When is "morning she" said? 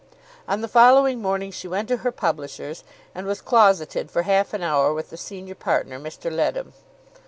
1.21-1.67